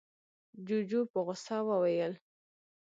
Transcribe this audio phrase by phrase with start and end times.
[0.65, 2.13] جُوجُو په غوسه وويل: